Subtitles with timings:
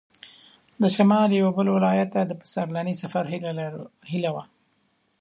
[0.81, 3.23] د شمال یوه بل ولایت ته د پسرلني سفر
[4.11, 4.43] هیله وه.